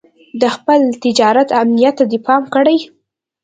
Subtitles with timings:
[0.41, 2.77] د خپل تجارت امنيت ته دې پام کړی.